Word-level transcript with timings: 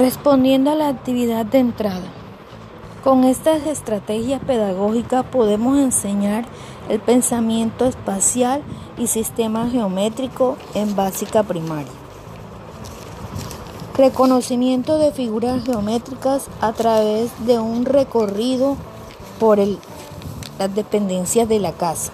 Respondiendo 0.00 0.70
a 0.70 0.74
la 0.74 0.88
actividad 0.88 1.44
de 1.44 1.58
entrada. 1.58 2.10
Con 3.04 3.24
estas 3.24 3.66
estrategias 3.66 4.42
pedagógicas 4.42 5.26
podemos 5.26 5.78
enseñar 5.78 6.46
el 6.88 7.00
pensamiento 7.00 7.84
espacial 7.84 8.62
y 8.96 9.08
sistema 9.08 9.68
geométrico 9.68 10.56
en 10.72 10.96
básica 10.96 11.42
primaria. 11.42 11.92
Reconocimiento 13.94 14.96
de 14.96 15.12
figuras 15.12 15.66
geométricas 15.66 16.48
a 16.62 16.72
través 16.72 17.30
de 17.44 17.58
un 17.58 17.84
recorrido 17.84 18.78
por 19.38 19.58
las 19.58 20.74
dependencias 20.74 21.46
de 21.46 21.60
la 21.60 21.72
casa. 21.72 22.10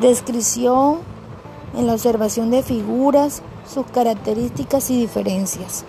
Descripción 0.00 1.02
en 1.76 1.86
la 1.86 1.92
observación 1.92 2.50
de 2.50 2.64
figuras, 2.64 3.42
sus 3.64 3.86
características 3.86 4.90
y 4.90 4.98
diferencias. 4.98 5.84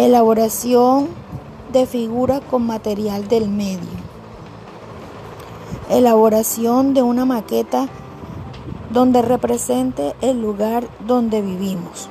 Elaboración 0.00 1.08
de 1.74 1.84
figuras 1.84 2.40
con 2.50 2.66
material 2.66 3.28
del 3.28 3.50
medio. 3.50 3.98
Elaboración 5.90 6.94
de 6.94 7.02
una 7.02 7.26
maqueta 7.26 7.86
donde 8.90 9.20
represente 9.20 10.14
el 10.22 10.40
lugar 10.40 10.88
donde 11.06 11.42
vivimos. 11.42 12.08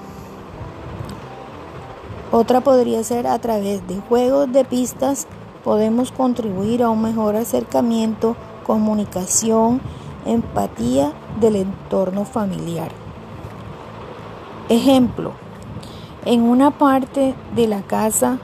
Otra 2.32 2.62
podría 2.62 3.04
ser 3.04 3.26
a 3.26 3.40
través 3.40 3.88
de 3.88 4.00
juegos 4.02 4.52
de 4.52 4.66
pistas 4.66 5.26
podemos 5.64 6.12
contribuir 6.12 6.84
a 6.84 6.92
un 6.92 7.02
mejor 7.02 7.36
acercamiento, 7.36 8.36
comunicación, 8.68 9.82
empatía 10.28 11.12
del 11.40 11.56
entorno 11.56 12.24
familiar. 12.24 12.92
Ejemplo, 14.70 15.34
en 16.26 16.42
una 16.42 16.72
parte 16.72 17.34
de 17.56 17.68
la 17.68 17.82
casa 17.82 18.40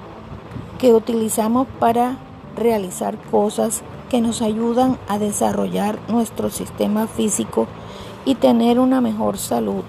que 0.79 0.93
utilizamos 0.93 1.67
para 1.79 2.17
realizar 2.55 3.17
cosas 3.31 3.81
que 4.09 4.21
nos 4.21 4.41
ayudan 4.41 4.97
a 5.07 5.17
desarrollar 5.17 5.99
nuestro 6.07 6.49
sistema 6.49 7.07
físico 7.07 7.67
y 8.23 8.35
tener 8.35 8.79
una 8.79 9.01
mejor 9.01 9.37
salud. 9.37 9.83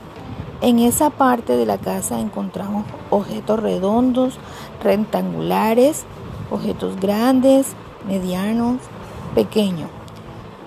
En 0.62 0.78
esa 0.78 1.10
parte 1.10 1.56
de 1.56 1.66
la 1.66 1.78
casa 1.78 2.18
encontramos 2.18 2.84
objetos 3.10 3.60
redondos, 3.60 4.38
rectangulares, 4.82 6.04
objetos 6.50 6.98
grandes, 6.98 7.74
medianos, 8.08 8.78
pequeños. 9.34 9.90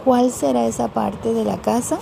¿Cuál 0.06 0.32
será 0.32 0.66
esa 0.68 0.88
parte 0.88 1.34
de 1.34 1.44
la 1.44 1.58
casa? 1.58 1.98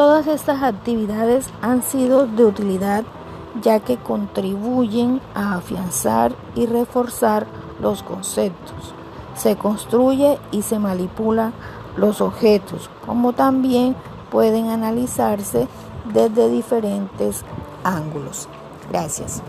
Todas 0.00 0.28
estas 0.28 0.62
actividades 0.62 1.50
han 1.60 1.82
sido 1.82 2.26
de 2.26 2.46
utilidad 2.46 3.04
ya 3.60 3.80
que 3.80 3.98
contribuyen 3.98 5.20
a 5.34 5.56
afianzar 5.56 6.32
y 6.54 6.64
reforzar 6.64 7.46
los 7.82 8.02
conceptos. 8.02 8.94
Se 9.36 9.56
construye 9.56 10.38
y 10.52 10.62
se 10.62 10.78
manipula 10.78 11.52
los 11.98 12.22
objetos, 12.22 12.88
como 13.04 13.34
también 13.34 13.94
pueden 14.30 14.70
analizarse 14.70 15.68
desde 16.14 16.48
diferentes 16.48 17.44
ángulos. 17.84 18.48
Gracias. 18.90 19.42